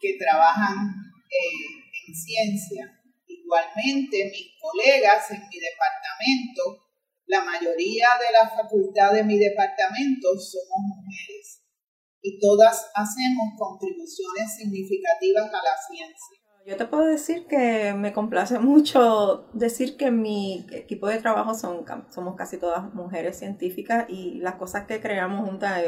que 0.00 0.16
trabajan 0.16 0.94
eh, 1.28 1.79
en 2.10 2.14
ciencia. 2.14 3.00
Igualmente, 3.26 4.30
mis 4.30 4.58
colegas 4.60 5.30
en 5.30 5.40
mi 5.48 5.58
departamento, 5.58 6.90
la 7.26 7.44
mayoría 7.44 8.08
de 8.18 8.32
la 8.32 8.50
facultad 8.50 9.12
de 9.12 9.24
mi 9.24 9.38
departamento 9.38 10.28
somos 10.38 10.80
mujeres 10.96 11.62
y 12.22 12.38
todas 12.38 12.90
hacemos 12.94 13.54
contribuciones 13.56 14.56
significativas 14.56 15.46
a 15.46 15.62
la 15.62 15.76
ciencia. 15.88 16.38
Yo 16.66 16.76
te 16.76 16.84
puedo 16.84 17.06
decir 17.06 17.46
que 17.46 17.94
me 17.94 18.12
complace 18.12 18.58
mucho 18.58 19.48
decir 19.54 19.96
que 19.96 20.10
mi 20.10 20.66
equipo 20.72 21.06
de 21.06 21.18
trabajo 21.18 21.54
son, 21.54 21.84
somos 22.10 22.36
casi 22.36 22.58
todas 22.58 22.92
mujeres 22.92 23.38
científicas 23.38 24.04
y 24.08 24.34
las 24.40 24.56
cosas 24.56 24.86
que 24.86 25.00
creamos 25.00 25.48
juntas 25.48 25.82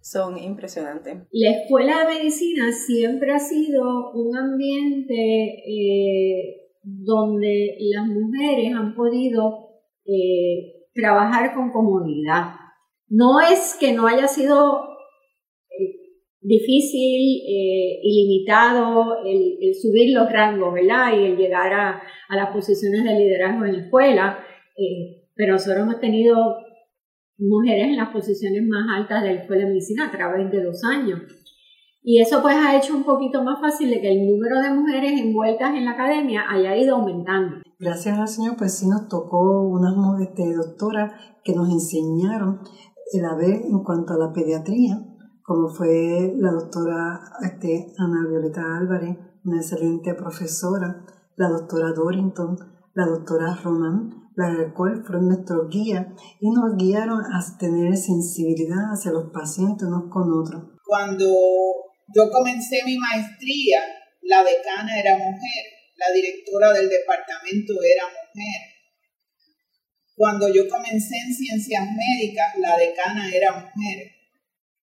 son 0.00 0.38
impresionantes. 0.38 1.26
La 1.32 1.50
escuela 1.50 2.00
de 2.00 2.18
medicina 2.18 2.72
siempre 2.72 3.32
ha 3.32 3.38
sido 3.38 4.12
un 4.12 4.36
ambiente 4.36 5.14
eh, 5.14 6.56
donde 6.82 7.76
las 7.80 8.06
mujeres 8.06 8.72
han 8.74 8.94
podido 8.94 9.70
eh, 10.04 10.86
trabajar 10.94 11.54
con 11.54 11.70
comunidad. 11.70 12.54
No 13.08 13.40
es 13.40 13.76
que 13.78 13.92
no 13.92 14.06
haya 14.06 14.28
sido 14.28 14.88
difícil, 16.40 17.42
eh, 17.46 18.00
ilimitado 18.02 19.24
el, 19.24 19.58
el, 19.60 19.74
subir 19.74 20.14
los 20.14 20.30
rangos, 20.32 20.72
¿verdad? 20.72 21.12
Y 21.18 21.24
el 21.24 21.36
llegar 21.36 21.72
a, 21.72 22.02
a 22.28 22.36
las 22.36 22.50
posiciones 22.50 23.04
de 23.04 23.18
liderazgo 23.18 23.64
en 23.64 23.72
la 23.72 23.82
escuela. 23.84 24.38
Eh, 24.76 25.26
pero 25.34 25.52
nosotros 25.52 25.82
hemos 25.82 26.00
tenido 26.00 26.56
mujeres 27.38 27.88
en 27.88 27.96
las 27.96 28.10
posiciones 28.10 28.62
más 28.68 28.86
altas 28.96 29.22
de 29.22 29.34
la 29.34 29.40
escuela 29.40 29.64
de 29.64 29.70
medicina 29.70 30.06
a 30.06 30.10
través 30.10 30.50
de 30.50 30.62
los 30.62 30.82
años. 30.84 31.20
Y 32.02 32.20
eso 32.20 32.40
pues 32.42 32.54
ha 32.56 32.76
hecho 32.76 32.96
un 32.96 33.04
poquito 33.04 33.42
más 33.42 33.60
fácil 33.60 33.90
de 33.90 34.00
que 34.00 34.10
el 34.10 34.26
número 34.26 34.60
de 34.60 34.72
mujeres 34.72 35.20
envueltas 35.20 35.74
en 35.74 35.84
la 35.84 35.92
academia 35.92 36.44
haya 36.48 36.76
ido 36.76 36.96
aumentando. 36.96 37.56
Gracias 37.78 38.18
al 38.18 38.28
Señor, 38.28 38.56
pues 38.56 38.78
sí 38.78 38.88
nos 38.88 39.08
tocó 39.08 39.68
unas 39.68 39.94
este, 40.20 40.54
doctoras 40.54 41.12
que 41.44 41.54
nos 41.54 41.70
enseñaron 41.70 42.60
el 43.12 43.24
haber 43.24 43.62
en 43.62 43.82
cuanto 43.82 44.14
a 44.14 44.18
la 44.18 44.32
pediatría 44.32 44.98
como 45.48 45.70
fue 45.70 46.34
la 46.36 46.52
doctora 46.52 47.22
este, 47.40 47.94
Ana 47.96 48.28
Violeta 48.28 48.60
Álvarez, 48.76 49.16
una 49.46 49.56
excelente 49.56 50.12
profesora, 50.12 51.06
la 51.36 51.48
doctora 51.48 51.94
Dorrington, 51.94 52.54
la 52.92 53.06
doctora 53.06 53.58
Roman, 53.64 54.27
la 54.38 54.72
cual 54.72 55.02
fueron 55.04 55.26
nuestros 55.26 55.68
guías 55.68 56.06
y 56.38 56.48
nos 56.50 56.78
guiaron 56.78 57.18
a 57.18 57.58
tener 57.58 57.96
sensibilidad 57.96 58.94
hacia 58.94 59.10
los 59.10 59.32
pacientes 59.32 59.88
unos 59.88 60.06
con 60.12 60.30
otros. 60.30 60.78
Cuando 60.86 61.26
yo 62.14 62.30
comencé 62.30 62.84
mi 62.86 62.96
maestría, 62.96 63.82
la 64.22 64.44
decana 64.44 64.94
era 64.94 65.18
mujer, 65.18 65.64
la 65.96 66.14
directora 66.14 66.72
del 66.72 66.88
departamento 66.88 67.74
era 67.82 68.04
mujer. 68.06 68.60
Cuando 70.14 70.54
yo 70.54 70.68
comencé 70.68 71.16
en 71.18 71.34
ciencias 71.34 71.88
médicas, 71.90 72.58
la 72.58 72.76
decana 72.78 73.28
era 73.34 73.52
mujer. 73.52 74.06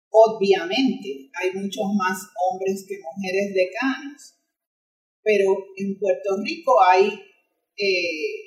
Obviamente 0.09 1.31
hay 1.33 1.51
muchos 1.53 1.85
más 1.95 2.19
hombres 2.35 2.85
que 2.87 2.99
mujeres 2.99 3.53
decanos, 3.53 4.35
pero 5.23 5.55
en 5.77 5.97
Puerto 5.97 6.35
Rico 6.43 6.75
hay, 6.83 7.07
eh, 7.77 8.46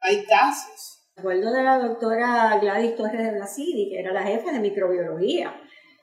hay 0.00 0.24
casos. 0.24 1.08
Recuerdo 1.16 1.52
de 1.52 1.62
la 1.62 1.78
doctora 1.78 2.58
Gladys 2.60 2.96
Torres 2.96 3.24
de 3.24 3.32
Blasidi, 3.32 3.90
que 3.90 3.98
era 3.98 4.12
la 4.12 4.22
jefa 4.22 4.52
de 4.52 4.60
microbiología, 4.60 5.52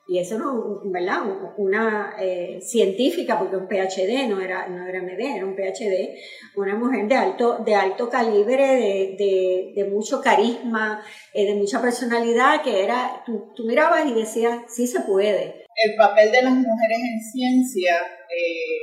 y 0.08 0.20
eso 0.20 0.38
no, 0.38 0.80
¿verdad? 0.84 1.22
Una 1.56 2.14
eh, 2.20 2.60
científica, 2.62 3.38
porque 3.40 3.56
un 3.56 3.66
PhD 3.66 4.28
no 4.28 4.40
era, 4.40 4.68
no 4.68 4.86
era 4.86 5.02
MD, 5.02 5.36
era 5.36 5.44
un 5.44 5.56
PhD, 5.56 6.14
una 6.54 6.76
mujer 6.76 7.08
de 7.08 7.16
alto, 7.16 7.58
de 7.64 7.74
alto 7.74 8.08
calibre, 8.08 8.66
de, 8.66 9.16
de, 9.18 9.72
de 9.74 9.90
mucho 9.90 10.20
carisma, 10.20 11.02
eh, 11.34 11.46
de 11.46 11.54
mucha 11.56 11.82
personalidad, 11.82 12.62
que 12.62 12.84
era, 12.84 13.24
tú, 13.26 13.52
tú, 13.56 13.64
mirabas 13.64 14.06
y 14.06 14.14
decías, 14.14 14.60
sí 14.68 14.86
se 14.86 15.00
puede. 15.00 15.64
El 15.74 15.96
papel 15.96 16.30
de 16.30 16.42
las 16.42 16.54
mujeres 16.54 16.98
en 16.98 17.20
ciencia 17.20 17.96
eh, 17.96 18.78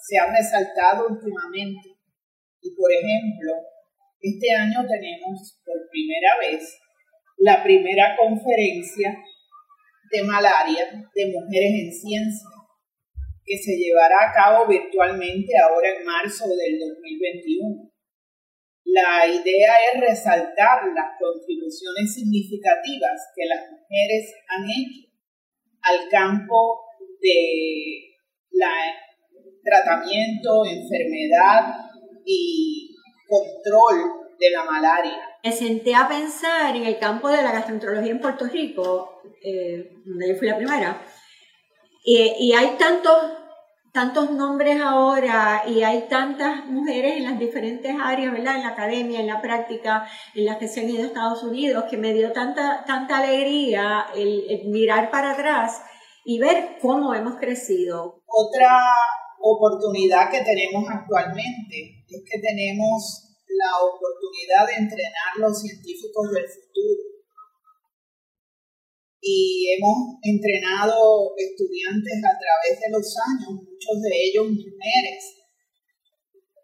se 0.00 0.18
ha 0.18 0.26
resaltado 0.26 1.06
últimamente. 1.10 1.96
Y 2.60 2.74
por 2.74 2.90
ejemplo, 2.90 3.52
este 4.20 4.52
año 4.52 4.86
tenemos 4.86 5.60
por 5.64 5.76
primera 5.90 6.38
vez 6.40 6.78
la 7.38 7.62
primera 7.62 8.16
conferencia 8.16 9.16
de 10.10 10.22
malaria 10.22 10.84
de 11.14 11.32
mujeres 11.32 11.72
en 11.72 11.92
ciencia, 11.92 12.48
que 13.44 13.56
se 13.56 13.76
llevará 13.76 14.28
a 14.28 14.32
cabo 14.32 14.66
virtualmente 14.66 15.52
ahora 15.56 15.88
en 15.96 16.04
marzo 16.04 16.44
del 16.48 16.78
2021. 16.78 17.90
La 18.84 19.26
idea 19.26 19.72
es 19.92 20.00
resaltar 20.00 20.82
las 20.94 21.16
contribuciones 21.18 22.12
significativas 22.12 23.20
que 23.34 23.46
las 23.46 23.70
mujeres 23.70 24.34
han 24.48 24.64
hecho 24.64 25.08
al 25.82 26.08
campo 26.10 26.80
de 27.20 28.16
la 28.50 28.70
tratamiento, 29.62 30.64
enfermedad 30.64 31.74
y 32.24 32.89
control 33.30 33.96
de 34.38 34.50
la 34.50 34.64
malaria. 34.64 35.18
Me 35.44 35.52
senté 35.52 35.94
a 35.94 36.08
pensar 36.08 36.74
en 36.74 36.84
el 36.84 36.98
campo 36.98 37.28
de 37.28 37.42
la 37.42 37.52
gastroenterología 37.52 38.10
en 38.10 38.20
Puerto 38.20 38.46
Rico, 38.46 39.22
eh, 39.42 39.90
donde 40.04 40.28
yo 40.28 40.34
fui 40.36 40.48
la 40.48 40.56
primera, 40.56 41.02
Y, 42.04 42.16
y 42.38 42.52
hay 42.54 42.76
tantos, 42.78 43.14
tantos 43.92 44.30
nombres 44.30 44.80
ahora 44.80 45.64
y 45.66 45.82
hay 45.82 46.08
tantas 46.08 46.64
mujeres 46.66 47.18
en 47.18 47.24
las 47.24 47.38
diferentes 47.38 47.94
áreas, 48.02 48.32
¿verdad? 48.32 48.56
En 48.56 48.62
la 48.62 48.70
academia, 48.70 49.20
en 49.20 49.26
la 49.26 49.40
práctica, 49.40 50.06
en 50.34 50.46
las 50.46 50.56
que 50.56 50.68
se 50.68 50.80
han 50.80 50.88
ido 50.88 51.02
a 51.02 51.06
Estados 51.06 51.42
Unidos, 51.42 51.84
que 51.90 51.98
me 51.98 52.14
dio 52.14 52.32
tanta, 52.32 52.84
tanta 52.86 53.18
alegría 53.18 54.06
el 54.14 54.62
mirar 54.66 55.10
para 55.10 55.32
atrás 55.32 55.82
y 56.24 56.38
ver 56.38 56.78
cómo 56.80 57.14
hemos 57.14 57.36
crecido. 57.36 58.22
Otra 58.26 58.78
oportunidad 59.40 60.30
que 60.30 60.40
tenemos 60.40 60.84
actualmente 60.90 61.99
es 62.10 62.22
que 62.26 62.38
tenemos 62.40 63.30
la 63.46 63.72
oportunidad 63.86 64.66
de 64.66 64.84
entrenar 64.84 65.32
los 65.38 65.60
científicos 65.60 66.30
del 66.32 66.46
futuro. 66.48 67.02
Y 69.22 69.76
hemos 69.76 70.16
entrenado 70.22 71.34
estudiantes 71.36 72.18
a 72.24 72.34
través 72.40 72.80
de 72.80 72.90
los 72.90 73.14
años, 73.20 73.62
muchos 73.62 74.02
de 74.02 74.10
ellos 74.16 74.46
mujeres, 74.48 75.36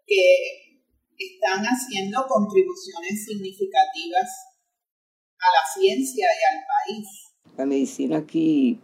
que 0.05 0.67
están 1.17 1.63
haciendo 1.63 2.25
contribuciones 2.27 3.25
significativas 3.25 4.29
a 5.39 5.47
la 5.53 5.81
ciencia 5.81 6.25
y 6.25 6.55
al 6.55 6.63
país. 6.65 7.07
La 7.57 7.65
medicina 7.65 8.17
aquí 8.17 8.79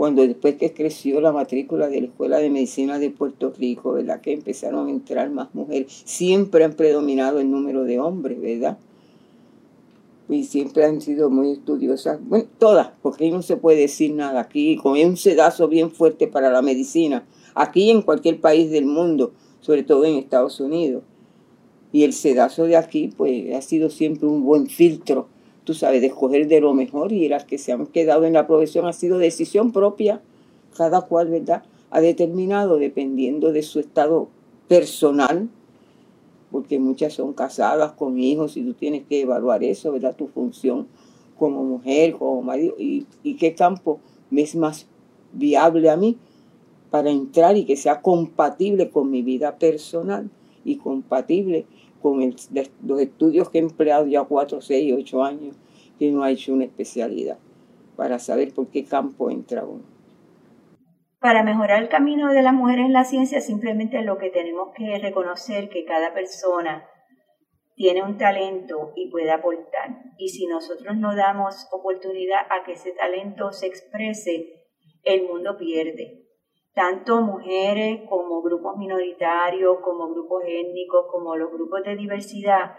cuando 0.00 0.26
después 0.26 0.54
que 0.54 0.72
creció 0.72 1.20
la 1.20 1.30
matrícula 1.30 1.88
de 1.88 2.00
la 2.00 2.06
Escuela 2.06 2.38
de 2.38 2.48
Medicina 2.48 2.98
de 2.98 3.10
Puerto 3.10 3.52
Rico, 3.52 3.92
¿verdad? 3.92 4.22
Que 4.22 4.32
empezaron 4.32 4.88
a 4.88 4.90
entrar 4.90 5.28
más 5.28 5.54
mujeres. 5.54 5.92
Siempre 6.06 6.64
han 6.64 6.72
predominado 6.72 7.38
el 7.38 7.50
número 7.50 7.84
de 7.84 8.00
hombres, 8.00 8.40
¿verdad? 8.40 8.78
Y 10.30 10.44
siempre 10.44 10.86
han 10.86 11.02
sido 11.02 11.28
muy 11.28 11.50
estudiosas. 11.50 12.18
Bueno, 12.26 12.46
todas, 12.58 12.92
porque 13.02 13.30
no 13.30 13.42
se 13.42 13.58
puede 13.58 13.80
decir 13.80 14.14
nada. 14.14 14.40
Aquí, 14.40 14.78
con 14.78 14.98
un 14.98 15.18
sedazo 15.18 15.68
bien 15.68 15.90
fuerte 15.90 16.28
para 16.28 16.48
la 16.48 16.62
medicina. 16.62 17.26
Aquí 17.54 17.90
en 17.90 18.00
cualquier 18.00 18.40
país 18.40 18.70
del 18.70 18.86
mundo, 18.86 19.34
sobre 19.60 19.82
todo 19.82 20.06
en 20.06 20.14
Estados 20.14 20.60
Unidos. 20.60 21.02
Y 21.92 22.04
el 22.04 22.14
sedazo 22.14 22.64
de 22.64 22.78
aquí, 22.78 23.12
pues, 23.14 23.54
ha 23.54 23.60
sido 23.60 23.90
siempre 23.90 24.26
un 24.26 24.44
buen 24.44 24.66
filtro 24.66 25.28
tú 25.70 25.74
sabes, 25.74 26.00
de 26.00 26.08
escoger 26.08 26.48
de 26.48 26.60
lo 26.60 26.74
mejor 26.74 27.12
y 27.12 27.28
las 27.28 27.44
que 27.44 27.56
se 27.56 27.70
han 27.70 27.86
quedado 27.86 28.24
en 28.24 28.32
la 28.32 28.48
profesión 28.48 28.86
ha 28.86 28.92
sido 28.92 29.18
decisión 29.18 29.70
propia, 29.70 30.20
cada 30.76 31.02
cual, 31.02 31.28
¿verdad? 31.28 31.62
Ha 31.92 32.00
determinado 32.00 32.76
dependiendo 32.76 33.52
de 33.52 33.62
su 33.62 33.78
estado 33.78 34.26
personal, 34.66 35.48
porque 36.50 36.80
muchas 36.80 37.12
son 37.12 37.34
casadas 37.34 37.92
con 37.92 38.18
hijos 38.18 38.56
y 38.56 38.64
tú 38.64 38.74
tienes 38.74 39.04
que 39.08 39.20
evaluar 39.20 39.62
eso, 39.62 39.92
¿verdad? 39.92 40.16
Tu 40.16 40.26
función 40.26 40.88
como 41.38 41.62
mujer, 41.62 42.14
como 42.14 42.42
marido, 42.42 42.74
y, 42.76 43.06
y 43.22 43.34
qué 43.34 43.54
campo 43.54 44.00
me 44.28 44.42
es 44.42 44.56
más 44.56 44.88
viable 45.32 45.88
a 45.88 45.96
mí 45.96 46.18
para 46.90 47.10
entrar 47.10 47.56
y 47.56 47.64
que 47.64 47.76
sea 47.76 48.02
compatible 48.02 48.90
con 48.90 49.08
mi 49.08 49.22
vida 49.22 49.56
personal 49.56 50.30
y 50.64 50.78
compatible 50.78 51.64
con 52.00 52.20
los 52.20 53.00
estudios 53.00 53.50
que 53.50 53.58
he 53.58 53.62
empleado 53.62 54.06
ya 54.06 54.24
cuatro, 54.24 54.60
seis, 54.60 54.94
ocho 54.96 55.22
años, 55.22 55.56
que 55.98 56.10
no 56.10 56.22
ha 56.22 56.30
hecho 56.30 56.52
una 56.52 56.64
especialidad 56.64 57.38
para 57.96 58.18
saber 58.18 58.54
por 58.54 58.68
qué 58.68 58.84
campo 58.84 59.30
entra 59.30 59.64
uno. 59.64 59.84
Para 61.20 61.42
mejorar 61.42 61.82
el 61.82 61.90
camino 61.90 62.32
de 62.32 62.42
las 62.42 62.54
mujeres 62.54 62.86
en 62.86 62.94
la 62.94 63.04
ciencia, 63.04 63.40
simplemente 63.42 64.02
lo 64.02 64.16
que 64.16 64.30
tenemos 64.30 64.70
que 64.74 64.98
reconocer 64.98 65.68
que 65.68 65.84
cada 65.84 66.14
persona 66.14 66.86
tiene 67.74 68.02
un 68.02 68.16
talento 68.16 68.92
y 68.96 69.10
puede 69.10 69.30
aportar. 69.30 70.02
Y 70.16 70.30
si 70.30 70.46
nosotros 70.46 70.96
no 70.96 71.14
damos 71.14 71.68
oportunidad 71.72 72.40
a 72.48 72.64
que 72.64 72.72
ese 72.72 72.92
talento 72.92 73.52
se 73.52 73.66
exprese, 73.66 74.66
el 75.04 75.26
mundo 75.26 75.58
pierde 75.58 76.19
tanto 76.74 77.20
mujeres 77.22 78.00
como 78.08 78.42
grupos 78.42 78.76
minoritarios, 78.78 79.78
como 79.82 80.08
grupos 80.08 80.42
étnicos, 80.46 81.06
como 81.10 81.36
los 81.36 81.50
grupos 81.50 81.82
de 81.84 81.96
diversidad, 81.96 82.72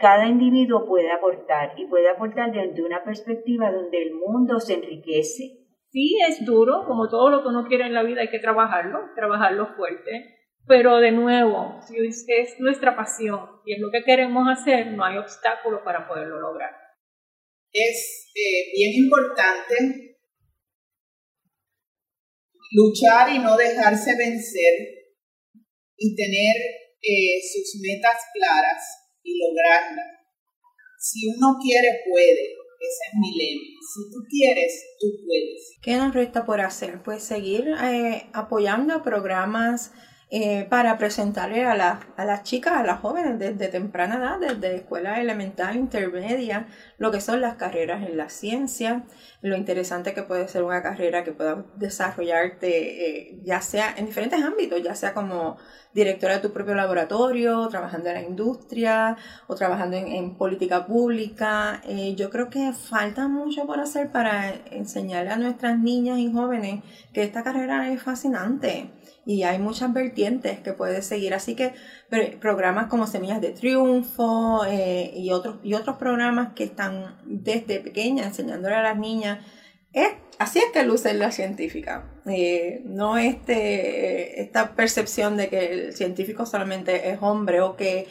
cada 0.00 0.26
individuo 0.26 0.86
puede 0.86 1.10
aportar 1.10 1.74
y 1.76 1.86
puede 1.86 2.08
aportar 2.10 2.52
desde 2.52 2.82
una 2.82 3.02
perspectiva 3.04 3.70
donde 3.70 4.02
el 4.02 4.14
mundo 4.14 4.60
se 4.60 4.74
enriquece. 4.74 5.58
Sí, 5.90 6.18
es 6.28 6.44
duro, 6.44 6.84
como 6.86 7.08
todo 7.08 7.30
lo 7.30 7.42
que 7.42 7.48
uno 7.48 7.66
quiere 7.66 7.86
en 7.86 7.94
la 7.94 8.02
vida 8.02 8.20
hay 8.20 8.30
que 8.30 8.38
trabajarlo, 8.38 8.98
trabajarlo 9.14 9.74
fuerte, 9.74 10.36
pero 10.66 10.98
de 10.98 11.10
nuevo, 11.10 11.80
si 11.80 11.96
es 11.98 12.60
nuestra 12.60 12.94
pasión 12.94 13.40
y 13.64 13.74
es 13.74 13.80
lo 13.80 13.90
que 13.90 14.04
queremos 14.04 14.46
hacer, 14.48 14.92
no 14.92 15.04
hay 15.04 15.18
obstáculo 15.18 15.82
para 15.82 16.06
poderlo 16.06 16.40
lograr. 16.40 16.70
Es 17.72 18.30
eh, 18.34 18.72
bien 18.74 19.04
importante 19.04 20.09
luchar 22.70 23.34
y 23.34 23.38
no 23.38 23.56
dejarse 23.56 24.16
vencer 24.16 24.74
y 25.96 26.14
tener 26.16 26.56
eh, 27.02 27.40
sus 27.42 27.80
metas 27.80 28.18
claras 28.32 28.82
y 29.22 29.38
lograrlas. 29.38 30.06
Si 30.98 31.26
uno 31.28 31.56
quiere, 31.62 32.00
puede. 32.08 32.60
Ese 32.80 33.02
es 33.08 33.18
mi 33.20 33.36
lema. 33.36 33.62
Si 33.94 34.10
tú 34.10 34.18
quieres, 34.28 34.84
tú 34.98 35.06
puedes. 35.26 35.76
¿Qué 35.82 35.96
nos 35.96 36.14
resta 36.14 36.46
por 36.46 36.60
hacer? 36.60 37.02
Pues 37.02 37.22
seguir 37.22 37.68
eh, 37.82 38.26
apoyando 38.32 39.02
programas 39.02 39.92
eh, 40.32 40.64
para 40.70 40.96
presentarle 40.96 41.64
a, 41.64 42.00
a 42.16 42.24
las 42.24 42.44
chicas, 42.44 42.74
a 42.74 42.84
las 42.84 43.00
jóvenes 43.00 43.36
desde 43.40 43.66
temprana 43.66 44.14
edad, 44.16 44.38
desde 44.38 44.76
escuela 44.76 45.20
elemental, 45.20 45.74
intermedia, 45.74 46.68
lo 46.98 47.10
que 47.10 47.20
son 47.20 47.40
las 47.40 47.56
carreras 47.56 48.08
en 48.08 48.16
la 48.16 48.28
ciencia, 48.28 49.02
lo 49.42 49.56
interesante 49.56 50.14
que 50.14 50.22
puede 50.22 50.46
ser 50.46 50.62
una 50.62 50.84
carrera 50.84 51.24
que 51.24 51.32
pueda 51.32 51.64
desarrollarte 51.74 53.30
eh, 53.30 53.40
ya 53.42 53.60
sea 53.60 53.92
en 53.96 54.06
diferentes 54.06 54.40
ámbitos, 54.40 54.80
ya 54.82 54.94
sea 54.94 55.14
como 55.14 55.56
directora 55.92 56.34
de 56.34 56.40
tu 56.40 56.52
propio 56.52 56.76
laboratorio, 56.76 57.66
trabajando 57.68 58.10
en 58.10 58.14
la 58.14 58.22
industria 58.22 59.16
o 59.48 59.56
trabajando 59.56 59.96
en, 59.96 60.36
política 60.36 60.86
pública. 60.86 61.82
Eh, 61.84 62.14
yo 62.14 62.30
creo 62.30 62.50
que 62.50 62.72
falta 62.72 63.26
mucho 63.26 63.66
por 63.66 63.80
hacer 63.80 64.12
para 64.12 64.54
enseñarle 64.70 65.30
a 65.30 65.36
nuestras 65.36 65.76
niñas 65.76 66.18
y 66.18 66.32
jóvenes 66.32 66.84
que 67.12 67.24
esta 67.24 67.42
carrera 67.42 67.90
es 67.90 68.00
fascinante 68.00 68.90
y 69.26 69.42
hay 69.42 69.58
muchas 69.58 69.92
vertientes 69.92 70.19
que 70.62 70.72
puedes 70.72 71.06
seguir. 71.06 71.34
Así 71.34 71.54
que 71.54 71.74
programas 72.40 72.86
como 72.88 73.06
Semillas 73.06 73.40
de 73.40 73.50
Triunfo 73.50 74.64
eh, 74.66 75.12
y, 75.14 75.30
otros, 75.32 75.56
y 75.62 75.74
otros 75.74 75.96
programas 75.96 76.52
que 76.54 76.64
están 76.64 77.16
desde 77.24 77.80
pequeña 77.80 78.24
enseñándole 78.24 78.74
a 78.74 78.82
las 78.82 78.98
niñas. 78.98 79.38
Así 80.40 80.58
es 80.58 80.72
que 80.72 80.84
luce 80.84 81.12
la 81.12 81.32
científica. 81.32 82.08
Eh, 82.24 82.80
no 82.86 83.18
este, 83.18 84.40
esta 84.40 84.74
percepción 84.74 85.36
de 85.36 85.50
que 85.50 85.66
el 85.66 85.92
científico 85.92 86.46
solamente 86.46 87.10
es 87.10 87.18
hombre 87.20 87.60
o 87.60 87.76
que 87.76 88.08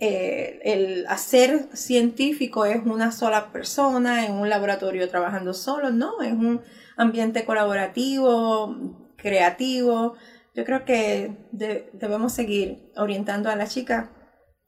eh, 0.00 0.58
el 0.64 1.06
hacer 1.06 1.68
científico 1.74 2.64
es 2.64 2.84
una 2.84 3.12
sola 3.12 3.52
persona 3.52 4.26
en 4.26 4.32
un 4.32 4.50
laboratorio 4.50 5.08
trabajando 5.08 5.54
solo. 5.54 5.92
No, 5.92 6.20
es 6.20 6.32
un 6.32 6.62
ambiente 6.96 7.44
colaborativo, 7.44 8.76
creativo 9.16 10.16
yo 10.58 10.64
creo 10.64 10.84
que 10.84 11.30
debemos 11.52 12.32
seguir 12.32 12.90
orientando 12.96 13.48
a 13.48 13.54
las 13.54 13.72
chicas 13.72 14.08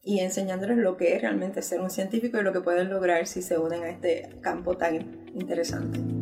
y 0.00 0.20
enseñándoles 0.20 0.78
lo 0.78 0.96
que 0.96 1.16
es 1.16 1.20
realmente 1.20 1.62
ser 1.62 1.80
un 1.80 1.90
científico 1.90 2.38
y 2.38 2.44
lo 2.44 2.52
que 2.52 2.60
pueden 2.60 2.90
lograr 2.90 3.26
si 3.26 3.42
se 3.42 3.58
unen 3.58 3.82
a 3.82 3.90
este 3.90 4.38
campo 4.40 4.76
tan 4.76 5.26
interesante. 5.34 6.19